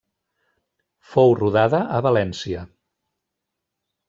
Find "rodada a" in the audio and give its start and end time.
1.41-2.01